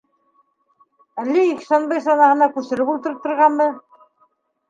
Әллә 1.23 1.43
Ихсанбай 1.49 2.01
санаһына 2.07 2.49
күсереп 2.55 2.89
ултыртырғамы? 2.95 3.67